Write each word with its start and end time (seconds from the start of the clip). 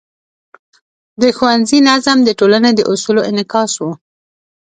د 1.21 1.23
ښوونځي 1.37 1.79
نظم 1.89 2.17
د 2.23 2.29
ټولنې 2.39 2.71
د 2.75 2.81
اصولو 2.91 3.21
انعکاس 3.29 3.71
و. 3.79 3.83